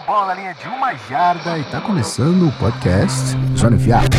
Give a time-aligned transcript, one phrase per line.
[0.00, 4.16] bola na linha de uma jarda e tá começando o podcast Zona Enfiada.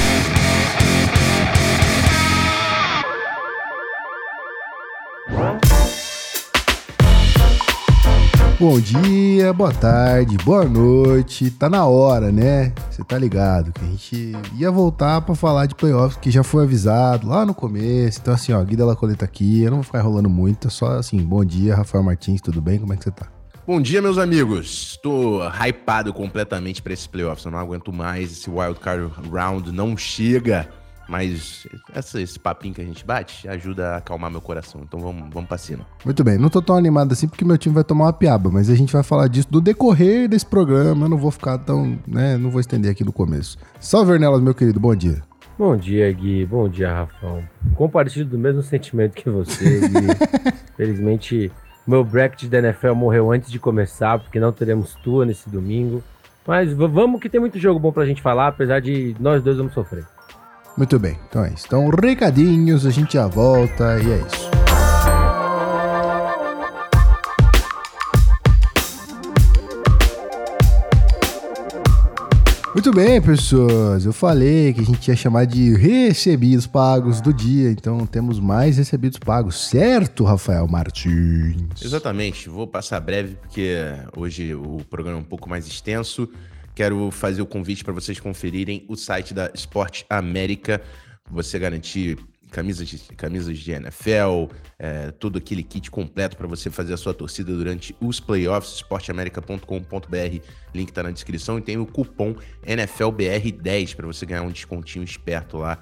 [8.60, 11.52] Bom dia, boa tarde, boa noite.
[11.52, 12.74] Tá na hora, né?
[12.90, 16.64] Você tá ligado que a gente ia voltar para falar de playoffs, que já foi
[16.64, 18.20] avisado lá no começo.
[18.20, 19.62] Então, assim, ó, Guida Lacoleta aqui.
[19.62, 22.80] Eu não vou ficar enrolando muito, é só assim, bom dia, Rafael Martins, tudo bem?
[22.80, 23.37] Como é que você tá?
[23.68, 24.98] Bom dia, meus amigos.
[25.04, 27.44] Tô hypado completamente para esse playoffs.
[27.44, 28.32] Eu não aguento mais.
[28.32, 30.70] Esse wild card round não chega.
[31.10, 34.80] Mas essa, esse papinho que a gente bate ajuda a acalmar meu coração.
[34.88, 35.86] Então vamos, vamos pra cima.
[36.06, 38.70] Muito bem, não tô tão animado assim porque meu time vai tomar uma piaba, mas
[38.70, 41.04] a gente vai falar disso no decorrer desse programa.
[41.06, 42.38] Eu não vou ficar tão, né?
[42.38, 43.58] Não vou estender aqui no começo.
[43.82, 45.22] Salve, Vernelas, meu querido, bom dia.
[45.60, 46.46] Bom dia, Gui.
[46.46, 47.44] Bom dia, Rafão.
[47.76, 50.08] Compartilho do mesmo sentimento que você, Gui.
[50.78, 51.52] Felizmente,
[51.88, 56.04] meu bracket da NFL morreu antes de começar, porque não teremos tua nesse domingo.
[56.46, 59.74] Mas vamos que tem muito jogo bom pra gente falar, apesar de nós dois vamos
[59.74, 60.06] sofrer.
[60.78, 61.66] Muito bem, então é isso.
[61.66, 64.57] Então, recadinhos, a gente já volta e é isso.
[72.78, 74.06] Muito bem, pessoas.
[74.06, 78.78] Eu falei que a gente ia chamar de recebidos pagos do dia, então temos mais
[78.78, 81.82] recebidos pagos, certo, Rafael Martins?
[81.84, 82.48] Exatamente.
[82.48, 83.78] Vou passar breve porque
[84.16, 86.30] hoje o programa é um pouco mais extenso.
[86.76, 90.80] Quero fazer o convite para vocês conferirem o site da Esporte América.
[91.32, 92.20] Você garantir
[92.52, 97.14] camisas de, camisas de NFL, é, todo aquele kit completo para você fazer a sua
[97.14, 100.42] torcida durante os playoffs, esporteamerica.com.br,
[100.74, 105.58] link está na descrição, e tem o cupom NFLBR10 para você ganhar um descontinho esperto
[105.58, 105.80] lá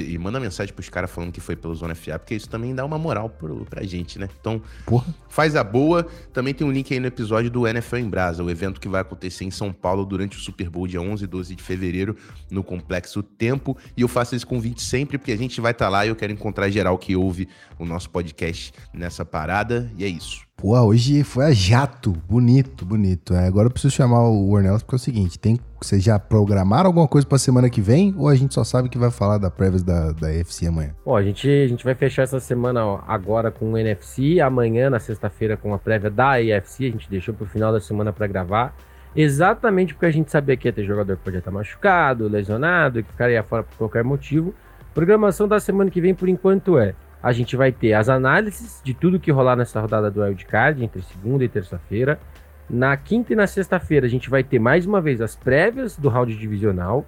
[0.00, 2.84] e manda mensagem pros caras falando que foi pelo Zona FA, porque isso também dá
[2.84, 4.28] uma moral pro, pra gente, né?
[4.40, 5.14] Então, Porra.
[5.28, 6.06] faz a boa.
[6.32, 9.00] Também tem um link aí no episódio do NFL em Brasa, o evento que vai
[9.00, 12.16] acontecer em São Paulo durante o Super Bowl, dia 11 e 12 de fevereiro,
[12.50, 13.76] no Complexo Tempo.
[13.96, 16.16] E eu faço esse convite sempre, porque a gente vai estar tá lá e eu
[16.16, 17.48] quero encontrar geral que ouve
[17.78, 19.90] o nosso podcast nessa parada.
[19.96, 20.51] E é isso.
[20.56, 22.12] Pô, hoje foi a jato.
[22.28, 23.34] Bonito, bonito.
[23.34, 26.86] É, agora eu preciso chamar o Ornelas porque é o seguinte: tem, vocês já programaram
[26.86, 28.14] alguma coisa pra semana que vem?
[28.16, 30.28] Ou a gente só sabe que vai falar da prévias da, da
[30.68, 30.94] amanhã?
[31.04, 34.88] Bom, a gente, a gente vai fechar essa semana ó, agora com o NFC, amanhã,
[34.88, 36.86] na sexta-feira, com a prévia da UFC.
[36.86, 38.76] A gente deixou pro final da semana para gravar.
[39.14, 43.10] Exatamente porque a gente sabia que ia ter jogador que podia estar machucado, lesionado, que
[43.10, 44.54] ficaria fora por qualquer motivo.
[44.94, 48.92] Programação da semana que vem, por enquanto, é a gente vai ter as análises de
[48.92, 52.18] tudo que rolar nessa rodada do Wildcard entre segunda e terça-feira.
[52.68, 56.08] Na quinta e na sexta-feira a gente vai ter mais uma vez as prévias do
[56.08, 57.06] round divisional.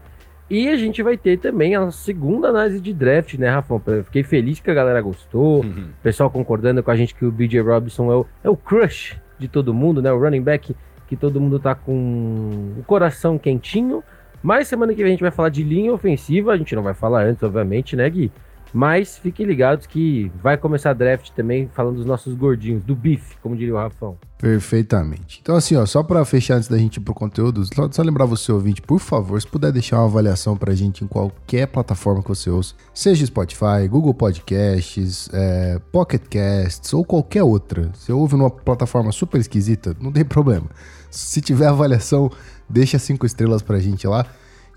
[0.49, 3.83] E a gente vai ter também a segunda análise de draft, né, Rafão?
[4.05, 5.65] fiquei feliz que a galera gostou.
[5.65, 5.89] Uhum.
[5.99, 9.17] O pessoal concordando com a gente que o BJ Robinson é o, é o crush
[9.39, 10.13] de todo mundo, né?
[10.13, 10.77] O running back
[11.07, 14.03] que todo mundo tá com o coração quentinho.
[14.43, 16.53] Mas semana que vem a gente vai falar de linha ofensiva.
[16.53, 18.31] A gente não vai falar antes, obviamente, né, Gui?
[18.75, 23.37] Mas fiquem ligados que vai começar a draft também falando dos nossos gordinhos, do bife,
[23.41, 24.19] como diria o Rafão.
[24.37, 25.39] Perfeitamente.
[25.41, 28.25] Então, assim, ó, só para fechar antes da gente ir pro conteúdo, só, só lembrar
[28.25, 32.29] você, ouvinte, por favor, se puder deixar uma avaliação pra gente em qualquer plataforma que
[32.29, 37.93] você ouça, seja Spotify, Google Podcasts, é, Pocket Casts ou qualquer outra.
[37.95, 40.67] Você ouve numa plataforma super esquisita, não tem problema.
[41.12, 42.29] Se tiver avaliação,
[42.69, 44.27] deixa cinco estrelas pra gente lá.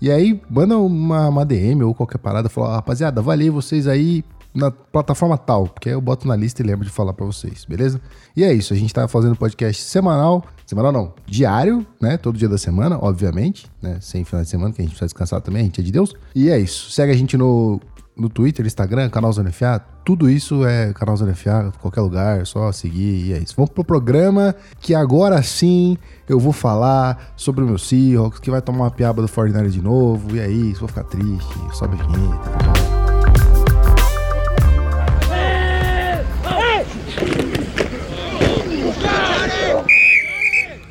[0.00, 4.70] E aí, manda uma, uma DM ou qualquer parada, fala, rapaziada, valeu vocês aí na
[4.70, 8.00] plataforma tal, porque aí eu boto na lista e lembro de falar para vocês, beleza?
[8.36, 12.16] E é isso, a gente tá fazendo podcast semanal, semanal não, diário, né?
[12.16, 13.98] Todo dia da semana, obviamente, né?
[14.00, 16.14] Sem final de semana, que a gente precisa descansar também, a gente é de Deus.
[16.34, 17.80] E é isso, segue a gente no
[18.18, 22.44] no Twitter, Instagram, canal Zona FA, tudo isso é canal Zona FA, qualquer lugar, é
[22.44, 23.54] só seguir e é isso.
[23.56, 25.96] Vamos pro programa que agora sim
[26.28, 29.82] eu vou falar sobre o meu Seahawks, que vai tomar uma piaba do Fortnite de
[29.82, 32.97] novo, e é isso, vou ficar triste, sobe a vinheta, tá?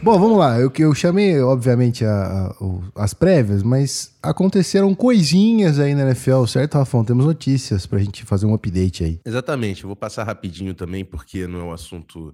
[0.01, 0.59] Bom, vamos lá.
[0.59, 2.53] Eu, eu chamei, obviamente, a,
[2.95, 7.03] a, as prévias, mas aconteceram coisinhas aí na NFL, certo, Rafão?
[7.03, 9.19] Temos notícias pra gente fazer um update aí.
[9.25, 9.83] Exatamente.
[9.83, 12.33] Eu vou passar rapidinho também, porque não é um assunto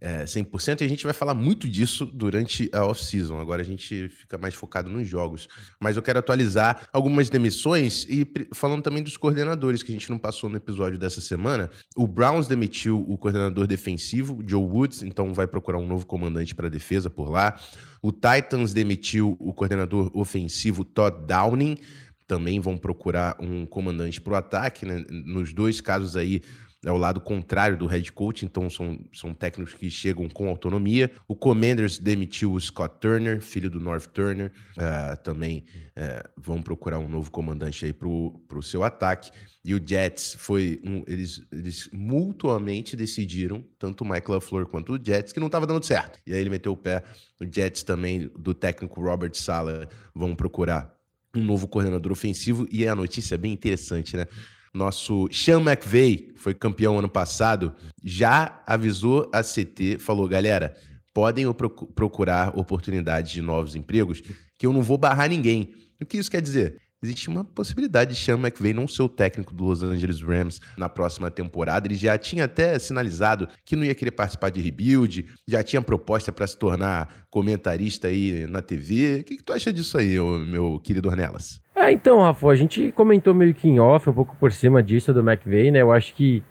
[0.00, 3.38] é, 100%, e a gente vai falar muito disso durante a off-season.
[3.38, 5.48] Agora a gente fica mais focado nos jogos.
[5.80, 10.18] Mas eu quero atualizar algumas demissões e falando também dos coordenadores que a gente não
[10.18, 11.70] passou no episódio dessa semana.
[11.96, 16.66] O Browns demitiu o coordenador defensivo, Joe Woods, então vai procurar um novo comandante para
[16.66, 17.58] a defesa por lá.
[18.02, 21.78] O Titans demitiu o coordenador ofensivo Todd Downing.
[22.26, 25.04] Também vão procurar um comandante para o ataque, né?
[25.08, 26.42] Nos dois casos aí,
[26.84, 31.10] é o lado contrário do head coach, então são, são técnicos que chegam com autonomia.
[31.26, 35.64] O Commanders demitiu o Scott Turner, filho do North Turner, uh, também
[35.96, 39.30] uh, vão procurar um novo comandante aí para o seu ataque.
[39.64, 45.02] E o Jets foi um, eles, eles mutuamente decidiram, tanto o Mike LaFleur quanto o
[45.02, 46.20] Jets, que não estava dando certo.
[46.26, 47.02] E aí ele meteu o pé.
[47.40, 50.94] O Jets também, do técnico Robert Sala, vão procurar
[51.34, 52.68] um novo coordenador ofensivo.
[52.70, 54.26] E a notícia é bem interessante, né?
[54.74, 57.72] Nosso Sean McVay, foi campeão ano passado,
[58.02, 60.76] já avisou a CT, falou, galera,
[61.14, 61.46] podem
[61.94, 64.20] procurar oportunidades de novos empregos,
[64.58, 65.72] que eu não vou barrar ninguém.
[66.02, 66.76] O que isso quer dizer?
[67.04, 70.88] Existe uma possibilidade de Sean McVay não ser o técnico do Los Angeles Rams na
[70.88, 71.86] próxima temporada.
[71.86, 76.32] Ele já tinha até sinalizado que não ia querer participar de rebuild, já tinha proposta
[76.32, 79.20] para se tornar comentarista aí na TV.
[79.20, 81.60] O que, que tu acha disso aí, meu querido Ornelas?
[81.76, 85.12] É, então, Rafa, a gente comentou meio que em off, um pouco por cima disso
[85.12, 85.82] do McVay, né?
[85.82, 86.42] Eu acho que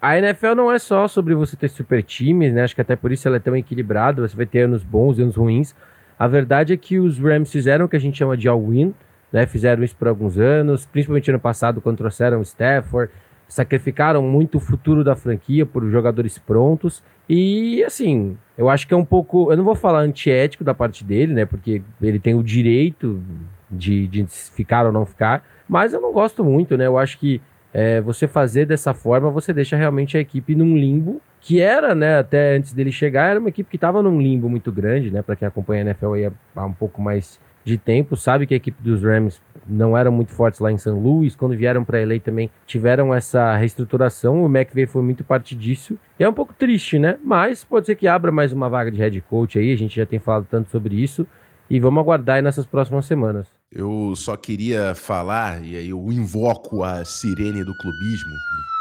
[0.00, 2.62] a NFL não é só sobre você ter super times, né?
[2.62, 4.26] Acho que até por isso ela é tão equilibrada.
[4.26, 5.74] Você vai ter anos bons e anos ruins.
[6.18, 8.92] A verdade é que os Rams fizeram o que a gente chama de all-win
[9.32, 9.46] né?
[9.46, 13.12] Fizeram isso por alguns anos, principalmente ano passado, quando trouxeram o Stafford,
[13.48, 17.02] sacrificaram muito o futuro da franquia por jogadores prontos.
[17.28, 19.50] E assim, eu acho que é um pouco.
[19.50, 21.46] Eu não vou falar antiético da parte dele, né?
[21.46, 23.22] Porque ele tem o direito
[23.70, 25.44] de, de ficar ou não ficar.
[25.68, 26.86] Mas eu não gosto muito, né?
[26.86, 27.40] Eu acho que
[27.72, 32.18] é, você fazer dessa forma, você deixa realmente a equipe num limbo, que era, né,
[32.18, 35.22] até antes dele chegar, era uma equipe que estava num limbo muito grande, né?
[35.22, 38.56] Para quem acompanha a NFL aí há um pouco mais de tempo, sabe que a
[38.56, 42.18] equipe dos Rams não era muito forte lá em São Luís, quando vieram para LA
[42.18, 45.98] também tiveram essa reestruturação, o McVay foi muito parte disso.
[46.18, 47.18] E é um pouco triste, né?
[47.22, 50.06] Mas pode ser que abra mais uma vaga de head coach aí, a gente já
[50.06, 51.26] tem falado tanto sobre isso,
[51.68, 53.48] e vamos aguardar aí nessas próximas semanas.
[53.70, 58.32] Eu só queria falar, e aí eu invoco a sirene do clubismo,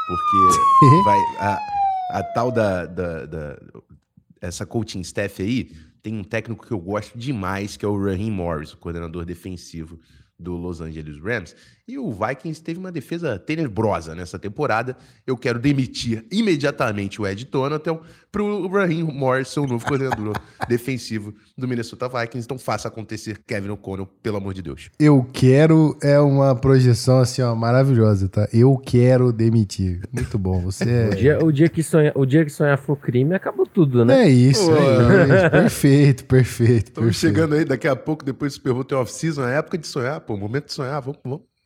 [0.08, 1.60] porque vai a,
[2.12, 3.58] a tal da, da, da
[4.42, 5.72] essa coaching staff aí
[6.02, 10.00] tem um técnico que eu gosto demais, que é o Raheem Morris, o coordenador defensivo
[10.40, 11.56] do Los Angeles Rams.
[11.88, 14.98] E o Vikings teve uma defesa tenebrosa nessa temporada.
[15.26, 20.36] Eu quero demitir imediatamente o Ed Donatel para o Raheem Morrison, o novo coordenador
[20.68, 22.44] defensivo do Minnesota Vikings.
[22.44, 24.90] Então faça acontecer, Kevin O'Connell, pelo amor de Deus.
[25.00, 28.50] Eu quero é uma projeção assim, ó, maravilhosa, tá?
[28.52, 30.02] Eu quero demitir.
[30.12, 30.60] Muito bom.
[30.64, 31.08] Você é...
[31.08, 34.26] o, dia, o, dia que sonha, o dia que sonhar for crime, acabou tudo, né?
[34.26, 36.88] É isso, é Perfeito, perfeito.
[36.90, 39.88] Estamos chegando aí, daqui a pouco, depois do Super Bowl tem off-season, é época de
[39.88, 41.57] sonhar, pô, momento de sonhar, vamos, vamos.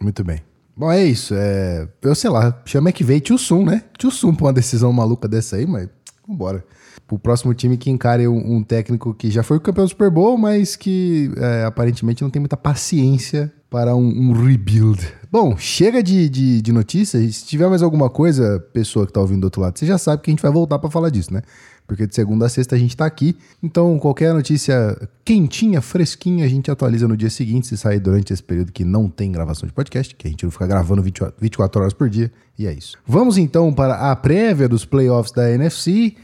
[0.00, 0.40] Muito bem.
[0.76, 1.34] Bom, é isso.
[1.34, 1.88] É...
[2.00, 3.82] Eu sei lá, chama que veio Tio Sun, né?
[3.98, 5.88] Tio Sun pra uma decisão maluca dessa aí, mas
[6.26, 6.64] vambora.
[7.10, 10.36] O próximo time que encare um, um técnico que já foi campeão do Super Bowl,
[10.36, 15.06] mas que é, aparentemente não tem muita paciência para um, um rebuild.
[15.30, 17.36] Bom, chega de, de, de, notícias.
[17.36, 20.22] Se tiver mais alguma coisa, pessoa que tá ouvindo do outro lado, você já sabe
[20.22, 21.42] que a gente vai voltar para falar disso, né?
[21.88, 23.34] Porque de segunda a sexta a gente está aqui.
[23.62, 28.42] Então, qualquer notícia quentinha, fresquinha, a gente atualiza no dia seguinte, se sair durante esse
[28.42, 31.80] período que não tem gravação de podcast, que a gente não fica gravando 20, 24
[31.80, 32.98] horas por dia, e é isso.
[33.06, 36.14] Vamos então para a prévia dos playoffs da NFC.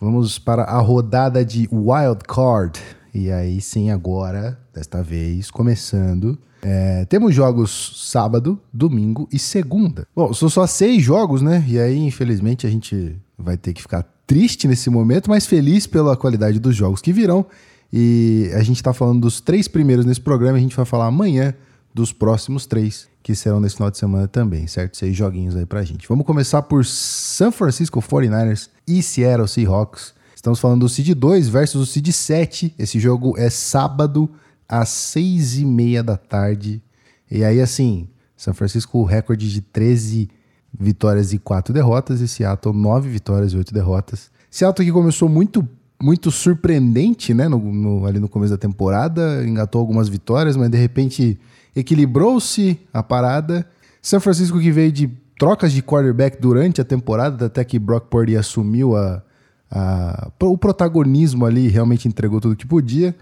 [0.00, 2.80] Vamos para a rodada de wild card.
[3.14, 6.36] E aí sim, agora, desta vez, começando.
[6.62, 10.04] É, temos jogos sábado, domingo e segunda.
[10.16, 11.64] Bom, são só seis jogos, né?
[11.68, 16.16] E aí, infelizmente, a gente vai ter que ficar triste nesse momento, mas feliz pela
[16.16, 17.44] qualidade dos jogos que virão.
[17.92, 21.52] E a gente está falando dos três primeiros nesse programa, a gente vai falar amanhã
[21.92, 24.96] dos próximos três, que serão nesse final de semana também, certo?
[24.96, 26.08] Seis joguinhos aí pra gente.
[26.08, 30.14] Vamos começar por San Francisco 49ers e Seattle Seahawks.
[30.34, 32.74] Estamos falando do Seed 2 versus o Seed 7.
[32.78, 34.30] Esse jogo é sábado
[34.66, 36.82] às seis e meia da tarde.
[37.30, 40.30] E aí, assim, São Francisco, recorde de 13
[40.78, 44.30] vitórias e quatro derrotas, e Seattle nove vitórias e oito derrotas.
[44.52, 45.66] Seattle que começou muito
[46.00, 50.76] muito surpreendente, né, no, no, ali no começo da temporada, engatou algumas vitórias, mas de
[50.76, 51.38] repente
[51.76, 53.64] equilibrou-se a parada.
[54.02, 58.36] São Francisco que veio de trocas de quarterback durante a temporada, até que Brock Purdy
[58.36, 59.22] assumiu a,
[59.70, 63.14] a, o protagonismo ali, realmente entregou tudo que podia.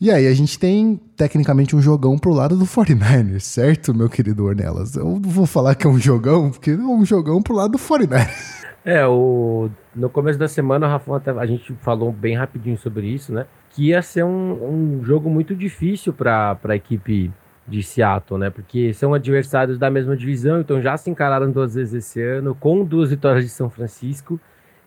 [0.00, 4.44] E aí a gente tem tecnicamente um jogão pro lado do 49ers, certo, meu querido
[4.44, 4.94] Ornelas?
[4.94, 8.67] Eu vou falar que é um jogão, porque é um jogão pro lado do 49ers.
[8.90, 13.34] É, o, no começo da semana, o Rafa, a gente falou bem rapidinho sobre isso,
[13.34, 13.44] né?
[13.68, 17.30] Que ia ser um, um jogo muito difícil para a equipe
[17.66, 18.48] de Seattle, né?
[18.48, 22.82] Porque são adversários da mesma divisão, então já se encararam duas vezes esse ano, com
[22.82, 24.40] duas vitórias de São Francisco.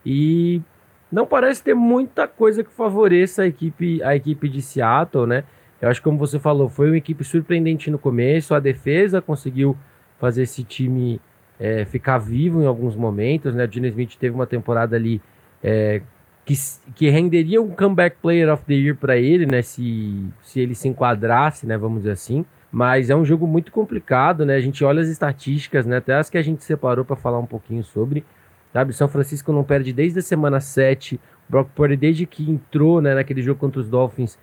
[0.04, 0.64] E
[1.12, 5.44] não parece ter muita coisa que favoreça a equipe, a equipe de Seattle, né?
[5.80, 9.78] Eu acho que, como você falou, foi uma equipe surpreendente no começo, a defesa conseguiu
[10.18, 11.22] fazer esse time
[11.62, 13.66] é, ficar vivo em alguns momentos, né?
[13.66, 15.22] O Gene Smith teve uma temporada ali
[15.64, 16.02] é,
[16.44, 16.56] que,
[16.96, 19.62] que renderia um comeback player of the year para ele, né?
[19.62, 21.78] Se, se ele se enquadrasse, né?
[21.78, 22.44] Vamos dizer assim.
[22.72, 24.56] Mas é um jogo muito complicado, né?
[24.56, 25.98] A gente olha as estatísticas, né?
[25.98, 28.26] Até as que a gente separou para falar um pouquinho sobre.
[28.74, 31.16] Sabe, São Francisco não perde desde a semana 7.
[31.16, 34.40] O Brock Purdy, desde que entrou né, naquele jogo contra os Dolphins,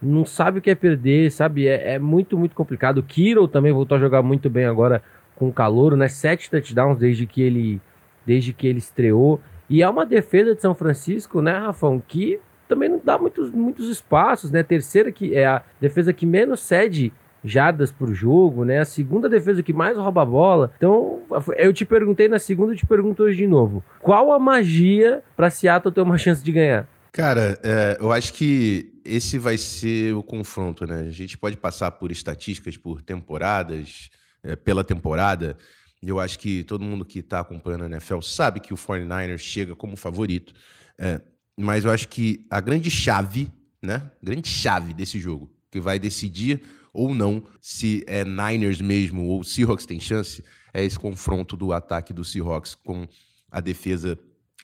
[0.00, 1.66] não sabe o que é perder, sabe?
[1.66, 2.98] É, é muito, muito complicado.
[2.98, 5.02] O Kiro também voltou a jogar muito bem agora
[5.40, 6.06] com o calor, né?
[6.06, 7.80] Sete touchdowns desde que ele,
[8.26, 9.40] desde que ele estreou.
[9.70, 13.88] E é uma defesa de São Francisco, né, Rafão, que também não dá muitos, muitos
[13.88, 14.62] espaços, né?
[14.62, 17.10] Terceira que é a defesa que menos cede
[17.42, 18.80] jardas por jogo, né?
[18.80, 20.72] A segunda defesa que mais rouba a bola.
[20.76, 21.22] Então,
[21.56, 23.82] eu te perguntei na segunda, eu te pergunto hoje de novo.
[23.98, 26.86] Qual a magia para Seattle ter uma chance de ganhar?
[27.10, 31.06] Cara, é, eu acho que esse vai ser o confronto, né?
[31.08, 34.10] A gente pode passar por estatísticas, por temporadas,
[34.42, 35.56] é, pela temporada.
[36.02, 39.76] Eu acho que todo mundo que está acompanhando a NFL sabe que o 49ers chega
[39.76, 40.54] como favorito.
[40.98, 41.20] É,
[41.56, 44.10] mas eu acho que a grande chave, né?
[44.22, 49.86] Grande chave desse jogo, que vai decidir ou não se é Niners mesmo ou Seahawks
[49.86, 50.42] tem chance,
[50.72, 53.06] é esse confronto do ataque do Seahawks com
[53.50, 54.18] a defesa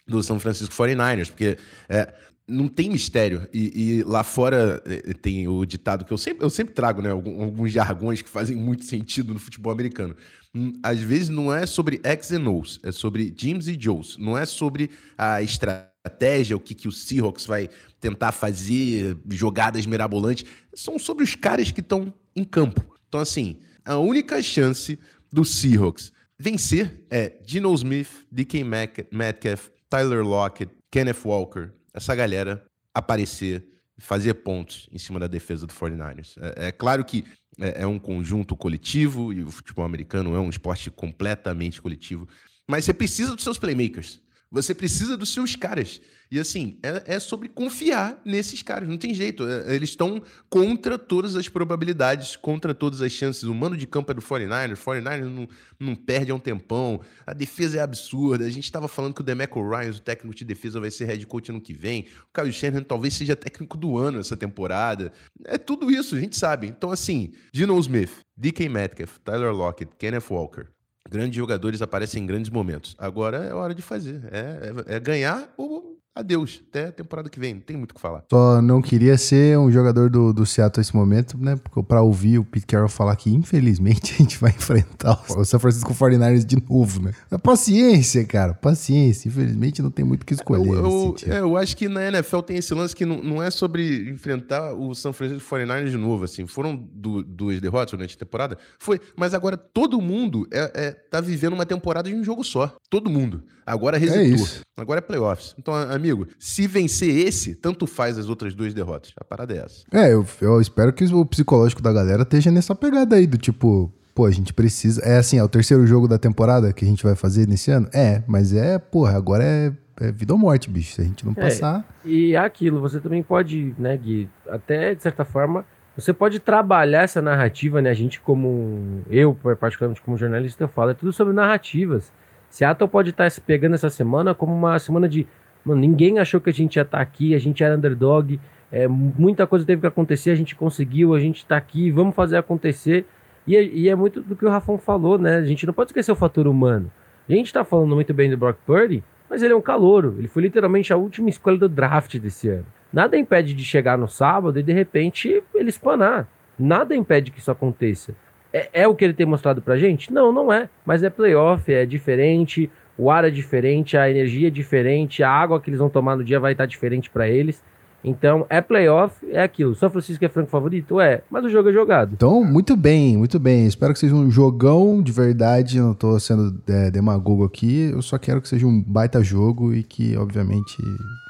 [0.06, 2.12] do São Francisco 49ers, porque é,
[2.48, 3.48] não tem mistério.
[3.52, 7.10] E, e, lá fora é, tem o ditado que eu sempre, eu sempre trago, né?
[7.10, 10.16] Alguns jargões que fazem muito sentido no futebol americano.
[10.54, 14.16] Hum, às vezes não é sobre X e O's, é sobre Jims e Joes.
[14.16, 17.68] Não é sobre a estratégia, o que, que o Seahawks vai
[18.00, 20.44] tentar fazer, jogadas mirabolantes.
[20.74, 22.96] São sobre os caras que estão em campo.
[23.08, 24.98] Então, assim, a única chance
[25.32, 28.64] do Seahawks vencer é Geno Smith, DK
[29.10, 33.66] Metcalf, Tyler Lockett, Kenneth Walker, essa galera aparecer
[33.98, 36.36] e fazer pontos em cima da defesa do 49ers.
[36.38, 37.24] É, é claro que
[37.58, 42.28] é, é, um conjunto coletivo e o futebol americano é um esporte completamente coletivo,
[42.68, 44.20] mas você precisa dos seus playmakers.
[44.50, 46.00] Você precisa dos seus caras.
[46.30, 49.46] E assim, é, é sobre confiar nesses caras, não tem jeito.
[49.46, 53.44] É, eles estão contra todas as probabilidades, contra todas as chances.
[53.44, 57.00] O mano de campo é do 49ers, o 49ers não, não perde há um tempão,
[57.24, 58.44] a defesa é absurda.
[58.44, 61.24] A gente estava falando que o Demeco Ryan, o técnico de defesa, vai ser head
[61.26, 62.06] coach ano que vem.
[62.28, 65.12] O Kyle Shanahan talvez seja técnico do ano essa temporada.
[65.44, 66.66] É tudo isso, a gente sabe.
[66.66, 70.66] Então, assim, Geno Smith, DK Metcalf, Tyler Lockett, Kenneth Walker,
[71.08, 72.96] grandes jogadores aparecem em grandes momentos.
[72.98, 74.22] Agora é hora de fazer.
[74.32, 77.94] É, é, é ganhar ou adeus, até a temporada que vem, não tem muito o
[77.94, 78.24] que falar.
[78.30, 81.60] Só não queria ser um jogador do, do Seattle nesse momento, né?
[81.86, 85.94] Pra ouvir o Pete Carroll falar que, infelizmente, a gente vai enfrentar o San Francisco
[85.94, 87.12] 49ers de novo, né?
[87.42, 89.28] Paciência, cara, paciência.
[89.28, 90.66] Infelizmente, não tem muito o que escolher.
[90.66, 93.50] Eu, eu, é, eu acho que na NFL tem esse lance que não, não é
[93.50, 96.46] sobre enfrentar o San Francisco 49ers de novo, assim.
[96.46, 98.56] Foram du duas derrotas durante a temporada?
[98.78, 102.74] Foi, mas agora todo mundo é, é, tá vivendo uma temporada de um jogo só.
[102.88, 103.42] Todo mundo.
[103.66, 104.46] Agora resetou.
[104.46, 105.54] É agora é playoffs.
[105.58, 109.12] Então, amigo, se vencer esse, tanto faz as outras duas derrotas.
[109.18, 109.84] A parada é essa.
[109.92, 113.92] É, eu, eu espero que o psicológico da galera esteja nessa pegada aí, do tipo,
[114.14, 115.02] pô, a gente precisa.
[115.02, 117.88] É assim, é o terceiro jogo da temporada que a gente vai fazer nesse ano?
[117.92, 120.94] É, mas é, porra, agora é, é vida ou morte, bicho.
[120.94, 121.84] Se a gente não é, passar.
[122.04, 125.64] E é aquilo, você também pode, né, Gui, até de certa forma.
[125.96, 127.90] Você pode trabalhar essa narrativa, né?
[127.90, 129.02] A gente, como.
[129.10, 132.12] Eu, particularmente como jornalista, eu falo, é tudo sobre narrativas.
[132.48, 135.26] Seattle pode estar se pegando essa semana como uma semana de
[135.66, 138.38] Mano, ninguém achou que a gente ia estar tá aqui, a gente era underdog,
[138.70, 142.36] é, muita coisa teve que acontecer, a gente conseguiu, a gente está aqui, vamos fazer
[142.36, 143.04] acontecer.
[143.44, 145.36] E, é, e, é muito do que o Rafão falou, né?
[145.36, 146.90] A gente não pode esquecer o fator humano.
[147.28, 150.14] A gente está falando muito bem do Brock Purdy, mas ele é um calouro.
[150.18, 152.66] Ele foi literalmente a última escolha do draft desse ano.
[152.92, 156.28] Nada impede de chegar no sábado e de repente ele espanar.
[156.56, 158.14] Nada impede que isso aconteça.
[158.56, 160.12] É, é o que ele tem mostrado pra gente?
[160.12, 160.68] Não, não é.
[160.84, 165.60] Mas é playoff, é diferente o ar é diferente, a energia é diferente, a água
[165.60, 167.62] que eles vão tomar no dia vai estar diferente para eles.
[168.06, 169.74] Então, é playoff, é aquilo.
[169.74, 171.00] São Francisco é franco favorito?
[171.00, 172.12] É, mas o jogo é jogado.
[172.12, 173.66] Então, muito bem, muito bem.
[173.66, 175.80] Espero que seja um jogão de verdade.
[175.80, 177.90] Não estou sendo é, demagogo aqui.
[177.92, 180.76] Eu só quero que seja um baita jogo e que, obviamente,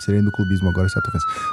[0.05, 1.11] serei do clubismo agora, certo.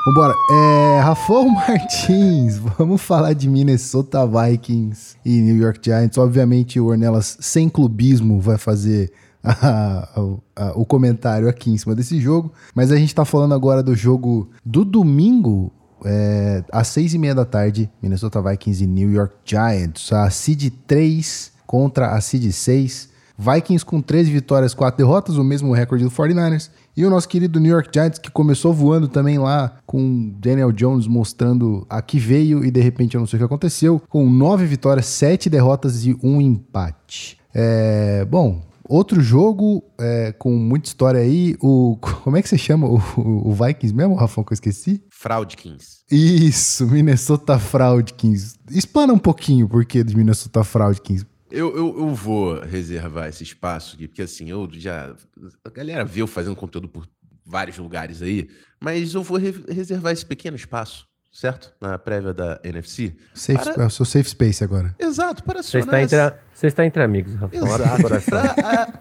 [0.07, 0.33] Vambora.
[0.51, 6.17] É, Rafael Martins, vamos falar de Minnesota Vikings e New York Giants.
[6.17, 9.09] Obviamente, o Ornelas sem clubismo vai fazer
[9.51, 10.09] a,
[10.55, 12.53] a, o comentário aqui em cima desse jogo.
[12.73, 15.71] Mas a gente está falando agora do jogo do domingo,
[16.05, 20.13] é, às seis e meia da tarde, Minnesota Vikings e New York Giants.
[20.13, 23.11] A seed 3 contra a seed 6.
[23.35, 26.69] Vikings com 13 vitórias, 4 derrotas, o mesmo recorde do 49ers.
[26.95, 31.07] E o nosso querido New York Giants, que começou voando também lá, com Daniel Jones
[31.07, 34.67] mostrando a que veio e de repente eu não sei o que aconteceu, com 9
[34.67, 37.39] vitórias, 7 derrotas e um empate.
[37.53, 41.97] É, bom, Outro jogo é, com muita história aí, o.
[42.23, 45.03] Como é que você chama o, o Vikings mesmo, Rafão, que eu esqueci?
[45.09, 46.03] Fraudkins.
[46.11, 48.55] Isso, Minnesota Fraudkins.
[48.69, 51.25] Explana um pouquinho o porquê de Minnesota Fraudkins.
[51.49, 55.15] Eu, eu, eu, vou reservar esse espaço aqui, porque assim, eu já.
[55.63, 57.07] A galera viu fazendo conteúdo por
[57.45, 58.49] vários lugares aí,
[58.81, 61.73] mas eu vou re reservar esse pequeno espaço certo?
[61.81, 63.15] Na prévia da NFC.
[63.33, 63.83] Safe, para...
[63.83, 64.95] É o seu safe space agora.
[64.99, 65.89] Exato, para acionar...
[65.89, 67.33] Você está entre, você está entre amigos,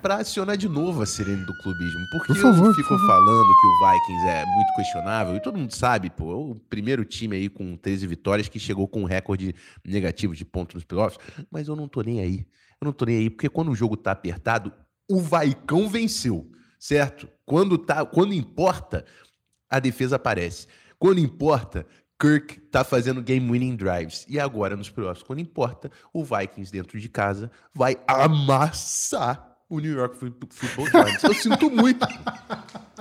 [0.01, 2.01] Para acionar de novo a sirene do clubismo.
[2.11, 5.75] Porque Por favor, eu fico falando que o Vikings é muito questionável, e todo mundo
[5.75, 9.55] sabe, pô, é o primeiro time aí com 13 vitórias que chegou com um recorde
[9.85, 11.21] negativo de pontos nos playoffs,
[11.51, 12.47] mas eu não tô nem aí.
[12.81, 14.73] Eu não tô nem aí, porque quando o jogo tá apertado,
[15.09, 17.29] o Vaicão venceu, certo?
[17.45, 19.05] Quando, tá, quando importa,
[19.69, 20.67] a defesa aparece.
[20.99, 21.85] Quando importa,
[22.23, 24.25] Kirk tá fazendo game winning drives.
[24.29, 29.93] E agora, nos playoffs, quando importa, o Vikings dentro de casa vai amassar o New
[29.93, 31.25] York Football Giants.
[31.25, 32.07] Eu sinto muito.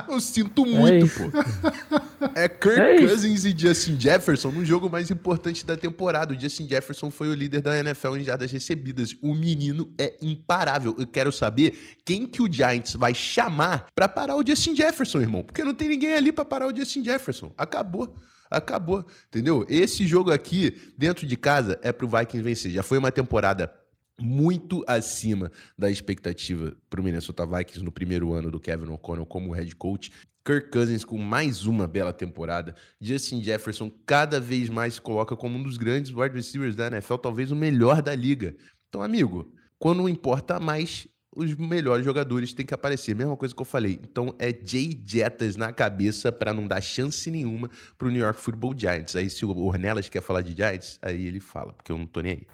[0.08, 2.30] Eu sinto muito, é pô.
[2.34, 6.34] É Kirk é Cousins e Justin Jefferson no jogo mais importante da temporada.
[6.34, 9.16] O Justin Jefferson foi o líder da NFL em jardas recebidas.
[9.22, 10.96] O menino é imparável.
[10.98, 15.44] Eu quero saber quem que o Giants vai chamar para parar o Justin Jefferson, irmão.
[15.44, 17.54] Porque não tem ninguém ali para parar o Justin Jefferson.
[17.56, 18.16] Acabou.
[18.52, 19.66] Acabou, entendeu?
[19.70, 22.72] Esse jogo aqui, dentro de casa, é pro Vikings vencer.
[22.72, 23.74] Já foi uma temporada
[24.20, 29.54] muito acima da expectativa para o Minnesota Vikings no primeiro ano do Kevin O'Connell como
[29.54, 30.12] head coach.
[30.44, 32.76] Kirk Cousins com mais uma bela temporada.
[33.00, 37.18] Justin Jefferson cada vez mais se coloca como um dos grandes wide receivers da NFL,
[37.18, 38.56] talvez o melhor da liga.
[38.90, 43.16] Então, amigo, quando importa mais, os melhores jogadores têm que aparecer.
[43.16, 44.00] Mesma coisa que eu falei.
[44.04, 48.74] Então é Jay Jettas na cabeça para não dar chance nenhuma pro New York Football
[48.78, 49.16] Giants.
[49.16, 52.22] Aí se o Ornelas quer falar de Giants, aí ele fala, porque eu não tô
[52.22, 52.48] nem aí.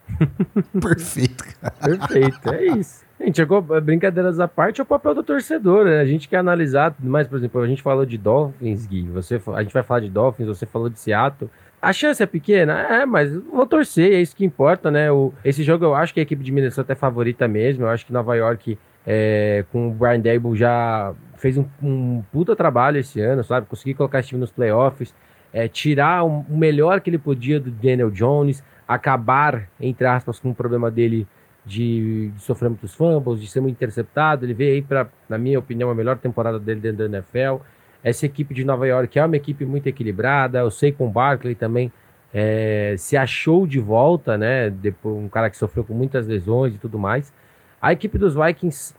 [0.79, 1.75] Perfeito, cara.
[1.75, 3.07] Perfeito, é isso.
[3.19, 3.41] Gente,
[3.83, 5.99] brincadeiras à parte, é o papel do torcedor, né?
[5.99, 9.63] A gente quer analisar, mas, por exemplo, a gente falou de Dolphins, Gui, você, a
[9.63, 11.49] gente vai falar de Dolphins, você falou de Seattle.
[11.81, 12.73] A chance é pequena?
[12.81, 15.11] É, mas vou torcer, é isso que importa, né?
[15.11, 17.83] O, esse jogo eu acho que a equipe de Minnesota é favorita mesmo.
[17.83, 22.55] Eu acho que Nova York, é, com o Brian Dable, já fez um, um, puta
[22.55, 23.67] trabalho esse ano, sabe?
[23.67, 25.13] Conseguir colocar esse time nos playoffs,
[25.53, 30.49] é, tirar o, o melhor que ele podia do Daniel Jones, acabar, entre aspas, com
[30.49, 31.27] o problema dele
[31.63, 34.45] de, de, sofrer muitos fumbles, de ser muito interceptado.
[34.45, 37.61] Ele veio aí para, na minha opinião, a melhor temporada dele dentro da NFL.
[38.07, 40.59] Essa equipe de Nova York é uma equipe muito equilibrada.
[40.59, 41.91] Eu sei com o Barkley também
[42.33, 44.69] é, se achou de volta, né?
[44.69, 47.33] Depois, um cara que sofreu com muitas lesões e tudo mais.
[47.81, 48.95] A equipe dos Vikings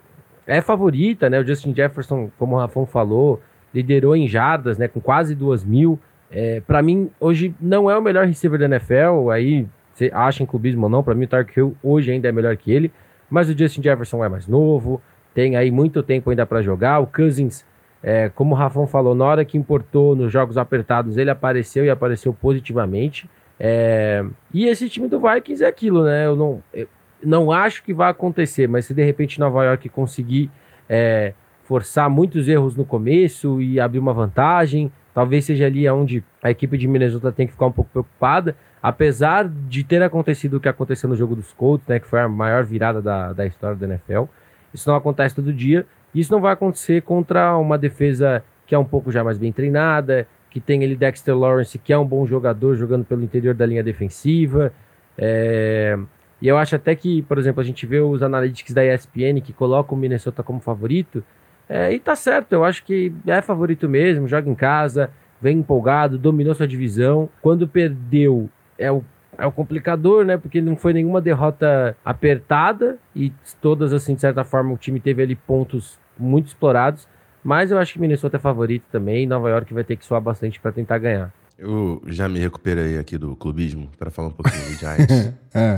[0.47, 1.41] é favorita, né?
[1.41, 3.41] O Justin Jefferson, como o Rafão falou,
[3.73, 4.89] liderou em jadas, né?
[4.89, 5.99] Com quase duas mil.
[6.31, 9.31] É, para mim, hoje não é o melhor receiver da NFL.
[9.31, 12.33] Aí, você acha em clubismo ou não, para mim o Tark Hill hoje ainda é
[12.33, 12.93] melhor que ele.
[13.31, 15.01] Mas o Justin Jefferson é mais novo,
[15.33, 16.99] tem aí muito tempo ainda para jogar.
[16.99, 17.65] O Cousins
[18.03, 21.91] é, como o Rafão falou, na hora que importou nos jogos apertados, ele apareceu e
[21.91, 23.29] apareceu positivamente.
[23.59, 26.27] É, e esse time do Vikings é aquilo, né?
[26.27, 26.89] Eu não, eu
[27.23, 30.51] não acho que vai acontecer, mas se de repente Nova York conseguir
[30.89, 31.33] é,
[31.65, 36.79] forçar muitos erros no começo e abrir uma vantagem, talvez seja ali onde a equipe
[36.79, 38.57] de Minnesota tem que ficar um pouco preocupada.
[38.81, 42.29] Apesar de ter acontecido o que aconteceu no jogo dos Colts, né, que foi a
[42.29, 44.25] maior virada da, da história da NFL,
[44.73, 45.85] isso não acontece todo dia.
[46.15, 50.27] Isso não vai acontecer contra uma defesa que é um pouco já mais bem treinada,
[50.51, 53.83] que tem ele Dexter Lawrence, que é um bom jogador jogando pelo interior da linha
[53.83, 54.73] defensiva.
[55.17, 55.99] É...
[56.41, 59.53] E eu acho até que, por exemplo, a gente vê os analytics da ESPN que
[59.53, 61.25] colocam o Minnesota como favorito.
[61.69, 66.17] É, e tá certo, eu acho que é favorito mesmo, joga em casa, vem empolgado,
[66.17, 67.29] dominou sua divisão.
[67.43, 69.05] Quando perdeu, é o
[69.39, 70.37] é o complicador, né?
[70.37, 75.23] Porque não foi nenhuma derrota apertada e todas, assim, de certa forma, o time teve
[75.23, 77.07] ali pontos muito explorados.
[77.43, 79.27] Mas eu acho que Minnesota é favorito também.
[79.27, 81.33] Nova York vai ter que suar bastante para tentar ganhar.
[81.57, 85.35] Eu já me recuperei aqui do clubismo para falar um pouquinho do Giants.
[85.53, 85.77] é.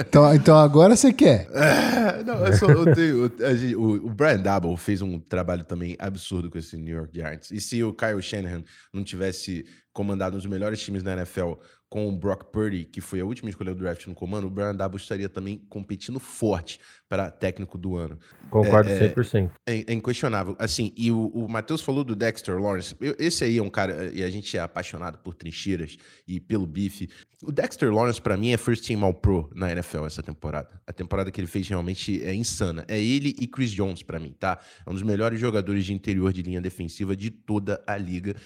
[0.00, 1.48] então, então agora você quer.
[1.52, 6.50] É, não, eu só, eu tenho, o, o Brian Double fez um trabalho também absurdo
[6.50, 7.50] com esse New York Giants.
[7.50, 11.52] E se o Kyle Shanahan não tivesse comandado um dos melhores times da NFL
[11.92, 14.74] com o Brock Purdy, que foi a última escolha do draft no comando, o Brian
[14.74, 18.18] Dabo estaria também competindo forte para técnico do ano.
[18.48, 19.50] Concordo é, 100%.
[19.66, 20.56] É, é, é inquestionável.
[20.58, 22.96] Assim, e o, o Matheus falou do Dexter Lawrence.
[22.98, 26.66] Eu, esse aí é um cara, e a gente é apaixonado por trincheiras e pelo
[26.66, 27.10] bife.
[27.42, 30.80] O Dexter Lawrence, para mim, é first team all pro na NFL essa temporada.
[30.86, 32.86] A temporada que ele fez realmente é insana.
[32.88, 34.58] É ele e Chris Jones para mim, tá?
[34.86, 38.36] É um dos melhores jogadores de interior de linha defensiva de toda a liga.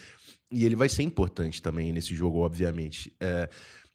[0.50, 3.12] E ele vai ser importante também nesse jogo, obviamente.
[3.18, 3.48] É,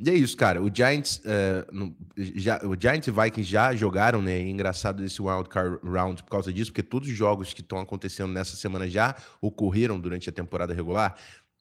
[0.03, 0.61] e é isso, cara.
[0.61, 4.39] O Giants, é, no, já, o Giants e Vikings já jogaram, né?
[4.39, 8.33] É engraçado esse wildcard round por causa disso, porque todos os jogos que estão acontecendo
[8.33, 11.15] nessa semana já ocorreram durante a temporada regular.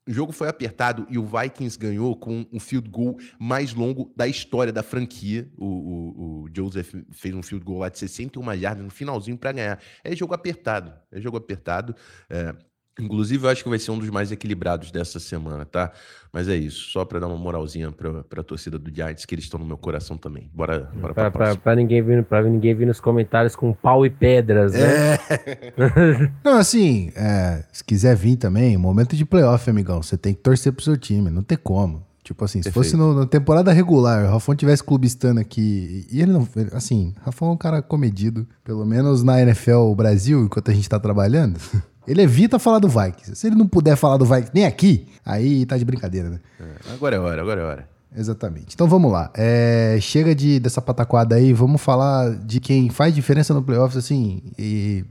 [0.09, 4.27] O jogo foi apertado e o Vikings ganhou com um field goal mais longo da
[4.27, 5.49] história da franquia.
[5.57, 9.53] O, o, o Joseph fez um field goal lá de 61 jardas no finalzinho para
[9.53, 9.79] ganhar.
[10.03, 10.95] É jogo apertado.
[11.13, 11.95] É jogo apertado.
[12.31, 12.55] É,
[12.99, 15.93] Inclusive, eu acho que vai ser um dos mais equilibrados dessa semana, tá?
[16.33, 19.45] Mas é isso, só para dar uma moralzinha para a torcida do Giants, que eles
[19.45, 20.51] estão no meu coração também.
[20.55, 24.11] Bora, bora pra, pra, pra ninguém vir, pra ninguém vir nos comentários com pau e
[24.11, 25.15] pedras, né?
[25.15, 26.31] É.
[26.45, 30.73] não, assim, é, se quiser vir também, momento de playoff, amigão, você tem que torcer
[30.73, 32.09] pro seu time, não tem como.
[32.23, 36.31] Tipo assim, se fosse no, na temporada regular, o Rafão tivesse clubistando aqui, e ele
[36.31, 36.47] não.
[36.73, 41.01] Assim, Rafão é um cara comedido, pelo menos na NFL Brasil, enquanto a gente tá
[41.01, 41.59] trabalhando.
[42.11, 43.37] Ele evita falar do Vikings.
[43.37, 46.41] Se ele não puder falar do Vikings nem aqui, aí tá de brincadeira, né?
[46.59, 47.89] É, agora é hora, agora é hora.
[48.17, 48.75] Exatamente.
[48.75, 49.31] Então vamos lá.
[49.37, 54.43] É, chega de, dessa pataquada aí, vamos falar de quem faz diferença no playoffs, assim.
[54.59, 55.05] E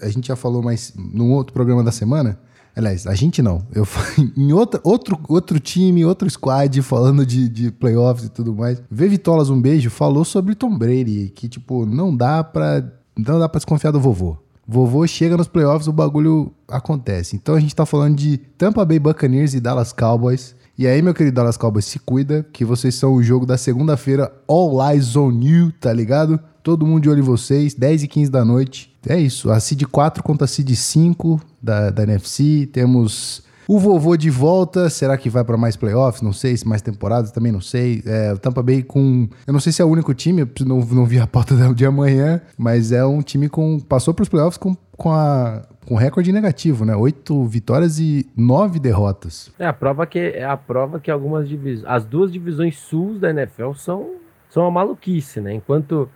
[0.00, 2.38] a gente já falou mais num outro programa da semana.
[2.74, 3.66] Aliás, a gente não.
[3.74, 3.86] Eu
[4.34, 8.82] em outra, outro, outro time, outro squad falando de, de playoffs e tudo mais.
[8.90, 12.82] Vê Vitolas um beijo falou sobre Tom Brady, que tipo, não dá pra.
[13.14, 14.38] Não dá pra desconfiar do vovô.
[14.68, 17.36] Vovô chega nos playoffs, o bagulho acontece.
[17.36, 20.56] Então a gente tá falando de Tampa Bay Buccaneers e Dallas Cowboys.
[20.76, 24.30] E aí, meu querido Dallas Cowboys, se cuida, que vocês são o jogo da segunda-feira,
[24.46, 26.38] All Eyes on You, tá ligado?
[26.62, 28.94] Todo mundo de olho em vocês, 10 e 15 da noite.
[29.08, 32.68] É isso, a Seed 4 contra a Seed 5 da, da NFC.
[32.72, 36.22] Temos o vovô de volta, será que vai para mais playoffs?
[36.22, 38.02] Não sei, se mais temporadas, também não sei.
[38.06, 39.28] É, o Tampa Bay com.
[39.46, 42.40] Eu não sei se é o único time, não, não vi a pauta de amanhã,
[42.56, 43.80] mas é um time com.
[43.80, 45.62] Passou para os playoffs com, com a.
[45.84, 46.96] Com recorde negativo, né?
[46.96, 49.52] Oito vitórias e nove derrotas.
[49.56, 53.30] É a prova que é a prova que algumas divisões, as duas divisões sul da
[53.30, 54.14] NFL são
[54.48, 55.54] são uma maluquice, né?
[55.54, 56.08] Enquanto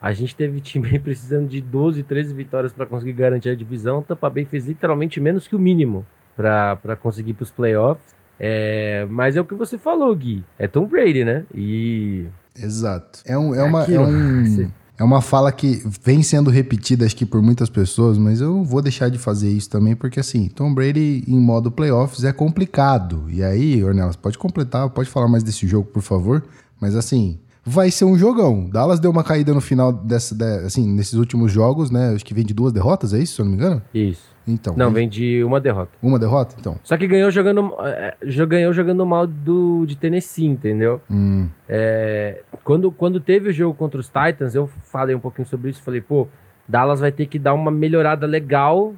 [0.00, 4.30] a gente teve time precisando de 12, 13 vitórias para conseguir garantir a divisão, Tampa
[4.30, 8.14] Bay fez literalmente menos que o mínimo para conseguir para os playoffs.
[8.38, 10.44] É, mas é o que você falou, Gui.
[10.58, 11.44] É Tom Brady, né?
[11.54, 12.26] E.
[12.56, 13.20] Exato.
[13.24, 13.84] É, um, é, é uma.
[13.84, 18.40] É, um, é uma fala que vem sendo repetida, acho que por muitas pessoas, mas
[18.40, 22.32] eu vou deixar de fazer isso também, porque assim, Tom Brady em modo playoffs é
[22.32, 23.24] complicado.
[23.30, 26.44] E aí, Ornelas, pode completar, pode falar mais desse jogo, por favor.
[26.78, 28.68] Mas assim, vai ser um jogão.
[28.68, 32.14] Dallas deu uma caída no final dessa, de, assim, nesses últimos jogos, né?
[32.14, 33.82] Acho que vem de duas derrotas, é isso, se eu não me engano?
[33.94, 34.35] Isso.
[34.46, 34.76] Então.
[34.76, 35.90] Não, vem de uma derrota.
[36.00, 36.54] Uma derrota?
[36.58, 36.78] Então.
[36.84, 41.00] Só que ganhou jogando, é, ganhou jogando mal do, de Tennessee, entendeu?
[41.10, 41.48] Hum.
[41.68, 45.82] É, quando, quando teve o jogo contra os Titans, eu falei um pouquinho sobre isso.
[45.82, 46.28] Falei, pô,
[46.68, 48.94] Dallas vai ter que dar uma melhorada legal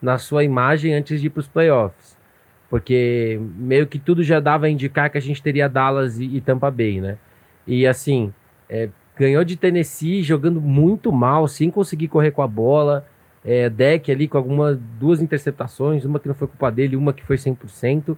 [0.00, 2.16] na sua imagem antes de ir para os playoffs.
[2.70, 6.40] Porque meio que tudo já dava a indicar que a gente teria Dallas e, e
[6.40, 7.18] Tampa Bay, né?
[7.66, 8.32] E assim,
[8.68, 13.04] é, ganhou de Tennessee jogando muito mal, sem conseguir correr com a bola
[13.44, 17.24] é, deck ali com algumas duas interceptações, uma que não foi culpa dele, uma que
[17.24, 18.16] foi 100%.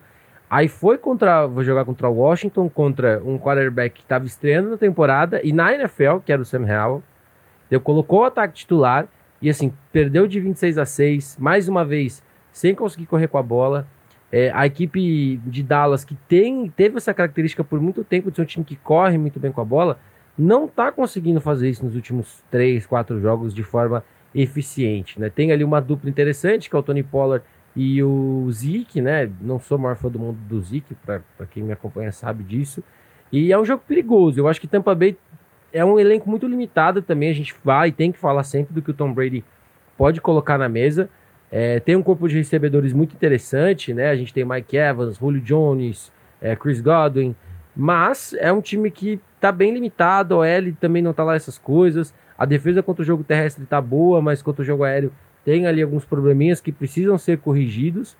[0.48, 4.76] Aí foi contra, vou jogar contra o Washington, contra um quarterback que estava estreando na
[4.76, 7.02] temporada e na NFL, que era o Sam Howell.
[7.70, 9.08] Ele colocou o ataque titular
[9.40, 13.42] e assim, perdeu de 26 a 6, mais uma vez, sem conseguir correr com a
[13.42, 13.86] bola.
[14.30, 18.42] É, a equipe de Dallas, que tem, teve essa característica por muito tempo de ser
[18.42, 19.98] um time que corre muito bem com a bola,
[20.36, 25.30] não está conseguindo fazer isso nos últimos 3, 4 jogos de forma eficiente, né?
[25.30, 27.44] Tem ali uma dupla interessante, que é o Tony Pollard
[27.76, 29.30] e o Zeke, né?
[29.40, 32.82] Não sou o maior fã do mundo do Zeke, para quem me acompanha sabe disso.
[33.32, 34.38] E é um jogo perigoso.
[34.38, 35.16] Eu acho que Tampa Bay
[35.72, 37.30] é um elenco muito limitado também.
[37.30, 39.44] A gente vai e tem que falar sempre do que o Tom Brady
[39.96, 41.08] pode colocar na mesa.
[41.50, 44.10] É, tem um corpo de recebedores muito interessante, né?
[44.10, 47.34] A gente tem Mike Evans, Julio Jones, é, Chris Godwin,
[47.76, 50.36] mas é um time que tá bem limitado.
[50.36, 52.14] O L também não tá lá essas coisas.
[52.36, 55.12] A defesa contra o jogo terrestre tá boa, mas contra o jogo aéreo
[55.44, 58.16] tem ali alguns probleminhas que precisam ser corrigidos.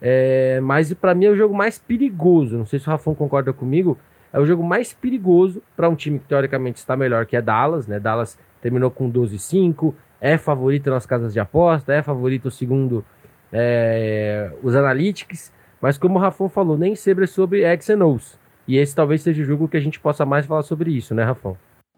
[0.00, 2.58] É, mas para mim é o jogo mais perigoso.
[2.58, 3.98] Não sei se o Rafão concorda comigo.
[4.32, 7.86] É o jogo mais perigoso para um time que teoricamente está melhor, que é Dallas.
[7.86, 7.98] Né?
[7.98, 13.04] Dallas terminou com 12-5, é favorito nas casas de aposta, é favorito segundo
[13.52, 15.52] é, os analytics.
[15.80, 18.38] Mas como o Rafão falou, nem sempre é sobre X and O's.
[18.68, 21.22] E esse talvez seja o jogo que a gente possa mais falar sobre isso, né,
[21.22, 21.56] Rafão?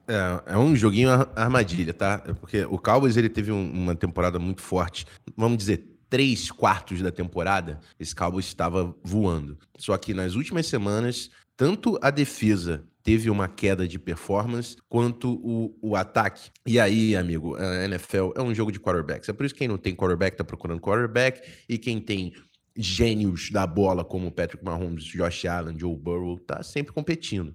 [0.08, 2.22] É, é um joguinho armadilha, tá?
[2.26, 5.06] É porque o Cowboys ele teve um, uma temporada muito forte.
[5.36, 9.58] Vamos dizer, três quartos da temporada, esse Cowboys estava voando.
[9.76, 15.76] Só que nas últimas semanas, tanto a defesa teve uma queda de performance, quanto o,
[15.80, 16.50] o ataque.
[16.66, 19.28] E aí, amigo, a NFL é um jogo de quarterbacks.
[19.28, 22.34] É por isso que quem não tem quarterback tá procurando quarterback, e quem tem
[22.76, 27.54] gênios da bola como Patrick Mahomes, Josh Allen, Joe Burrow, tá sempre competindo.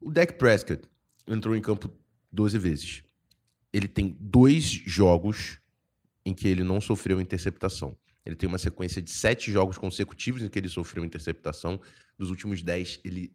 [0.00, 0.82] O Dak Prescott
[1.26, 1.90] entrou em campo
[2.32, 3.02] 12 vezes.
[3.72, 5.58] Ele tem dois jogos
[6.24, 7.96] em que ele não sofreu interceptação.
[8.24, 11.80] Ele tem uma sequência de sete jogos consecutivos em que ele sofreu interceptação.
[12.18, 13.32] Dos últimos dez, ele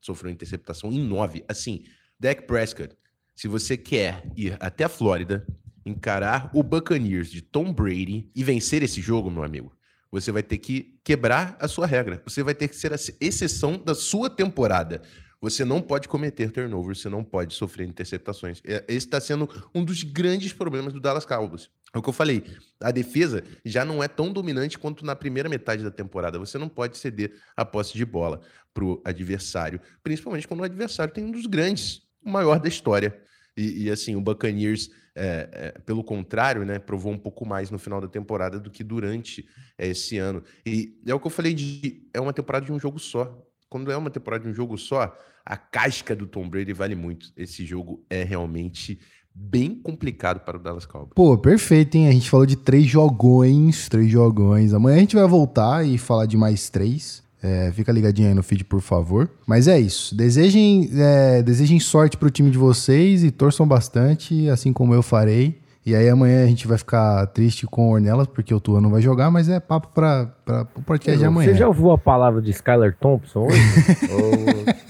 [0.00, 1.44] sofreu interceptação em nove.
[1.46, 1.84] Assim,
[2.18, 2.96] Dak Prescott,
[3.34, 5.46] se você quer ir até a Flórida,
[5.84, 9.72] encarar o Buccaneers de Tom Brady e vencer esse jogo, meu amigo,
[10.10, 12.22] você vai ter que quebrar a sua regra.
[12.24, 15.02] Você vai ter que ser a exceção da sua temporada.
[15.40, 18.60] Você não pode cometer turnovers, você não pode sofrer interceptações.
[18.64, 21.70] É, esse está sendo um dos grandes problemas do Dallas Cowboys.
[21.94, 22.44] É o que eu falei.
[22.80, 26.38] A defesa já não é tão dominante quanto na primeira metade da temporada.
[26.38, 28.40] Você não pode ceder a posse de bola
[28.72, 33.18] para o adversário, principalmente quando o adversário tem um dos grandes, o maior da história.
[33.56, 37.78] E, e assim, o Buccaneers, é, é, pelo contrário, né, provou um pouco mais no
[37.78, 40.44] final da temporada do que durante é, esse ano.
[40.64, 42.08] E é o que eu falei de.
[42.14, 43.46] É uma temporada de um jogo só.
[43.68, 47.32] Quando é uma temporada de um jogo só, a casca do Tom Brady vale muito.
[47.36, 48.98] Esse jogo é realmente
[49.34, 51.12] bem complicado para o Dallas Cowboys.
[51.14, 52.08] Pô, perfeito, hein?
[52.08, 54.74] A gente falou de três jogões, três jogões.
[54.74, 57.22] Amanhã a gente vai voltar e falar de mais três.
[57.42, 59.30] É, fica ligadinho aí no feed, por favor.
[59.46, 60.14] Mas é isso.
[60.14, 65.58] Desejem, é, desejem sorte pro time de vocês e torçam bastante, assim como eu farei.
[65.84, 68.90] E aí amanhã a gente vai ficar triste com o Ornelas, porque o Tua não
[68.90, 70.30] vai jogar, mas é papo para
[70.76, 71.50] o podcast de amanhã.
[71.50, 73.58] Você já ouviu a palavra de Skyler Thompson hoje?
[74.12, 74.89] Ou...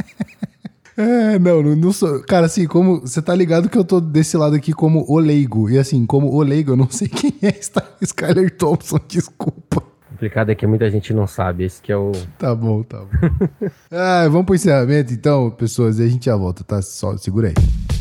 [1.00, 2.20] É, não, não, não, sou.
[2.24, 3.00] Cara, assim, como.
[3.00, 5.70] Você tá ligado que eu tô desse lado aqui como o leigo.
[5.70, 7.58] E assim, como o leigo, eu não sei quem é
[8.02, 9.78] Skyler Thompson, desculpa.
[9.78, 11.64] O complicado é que muita gente não sabe.
[11.64, 12.12] Esse que é o.
[12.38, 13.68] Tá bom, tá bom.
[13.90, 16.82] ah, vamos pro encerramento então, pessoas, e a gente já volta, tá?
[16.82, 17.99] Só segura aí.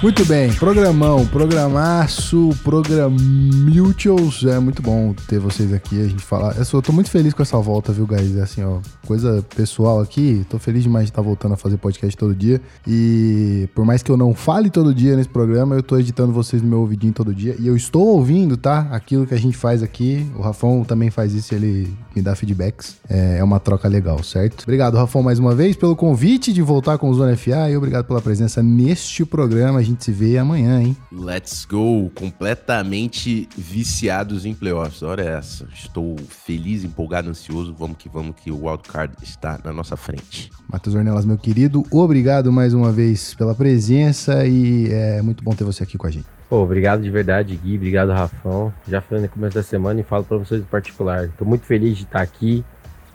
[0.00, 4.44] Muito bem, programão, programaço, programilchos.
[4.44, 6.56] É muito bom ter vocês aqui, a gente falar.
[6.56, 8.36] Eu, eu tô muito feliz com essa volta, viu, guys?
[8.36, 10.46] É assim, ó, coisa pessoal aqui.
[10.48, 12.60] Tô feliz demais de estar voltando a fazer podcast todo dia.
[12.86, 16.62] E por mais que eu não fale todo dia nesse programa, eu tô editando vocês
[16.62, 17.56] no meu ouvidinho todo dia.
[17.58, 18.86] E eu estou ouvindo, tá?
[18.92, 20.24] Aquilo que a gente faz aqui.
[20.36, 22.96] O Rafão também faz isso, ele me dá feedbacks.
[23.08, 24.62] É, é uma troca legal, certo?
[24.62, 28.06] Obrigado, Rafão, mais uma vez pelo convite de voltar com o Zona FA e obrigado
[28.06, 30.96] pela presença neste programa gente se vê amanhã, hein?
[31.10, 32.10] Let's go!
[32.14, 35.02] Completamente viciados em playoffs.
[35.18, 35.66] É essa.
[35.74, 37.74] Estou feliz, empolgado, ansioso.
[37.76, 40.50] Vamos que vamos, que o wildcard está na nossa frente.
[40.70, 45.64] Matheus Ornelas, meu querido, obrigado mais uma vez pela presença e é muito bom ter
[45.64, 46.37] você aqui com a gente.
[46.48, 47.76] Pô, obrigado de verdade, Gui.
[47.76, 48.72] Obrigado, Rafão.
[48.88, 51.24] Já falei no começo da semana e falo para vocês em particular.
[51.24, 52.64] Estou muito feliz de estar aqui.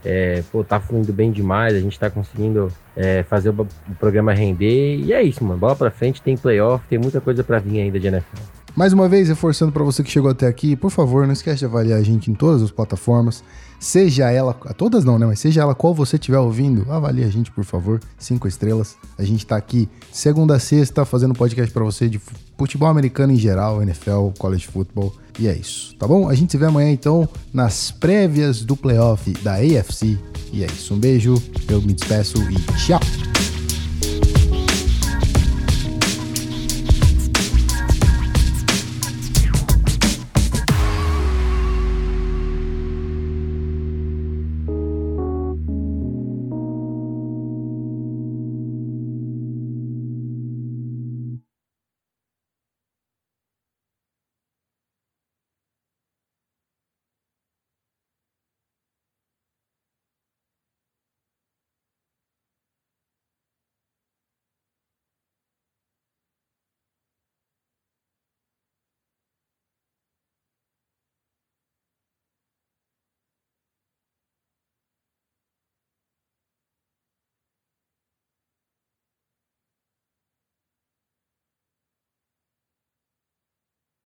[0.06, 4.34] É, pô, tá fluindo bem demais, a gente tá conseguindo é, fazer o, o, programa
[4.34, 4.98] render.
[4.98, 5.58] E é isso, mano.
[5.58, 8.42] Bola pra frente, tem playoff, tem muita coisa para vir ainda de NFL.
[8.76, 11.66] Mais uma vez, reforçando para você que chegou até aqui, por favor, não esquece de
[11.66, 13.44] avaliar a gente em todas as plataformas.
[13.84, 15.26] Seja ela, todas não, né?
[15.26, 18.00] Mas seja ela qual você estiver ouvindo, avalie a gente, por favor.
[18.18, 18.96] Cinco estrelas.
[19.18, 22.18] A gente tá aqui segunda a sexta fazendo podcast para você de
[22.58, 25.14] futebol americano em geral, NFL, college football.
[25.38, 26.30] E é isso, tá bom?
[26.30, 30.18] A gente se vê amanhã então nas prévias do playoff da AFC.
[30.54, 31.36] E é isso, um beijo,
[31.68, 33.02] eu me despeço e tchau!